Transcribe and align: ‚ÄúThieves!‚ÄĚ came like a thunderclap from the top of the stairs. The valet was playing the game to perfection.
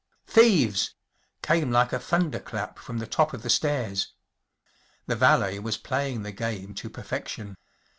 ‚ÄúThieves!‚ÄĚ 0.29 0.91
came 1.43 1.69
like 1.71 1.93
a 1.93 1.99
thunderclap 1.99 2.79
from 2.79 2.97
the 2.97 3.05
top 3.05 3.35
of 3.35 3.43
the 3.43 3.51
stairs. 3.51 4.13
The 5.05 5.15
valet 5.15 5.59
was 5.59 5.77
playing 5.77 6.23
the 6.23 6.31
game 6.31 6.73
to 6.73 6.89
perfection. 6.89 7.55